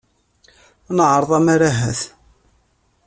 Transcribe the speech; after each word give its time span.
Nettɛaraḍ 0.95 1.31
ammar 1.37 1.61
ahat. 1.69 2.01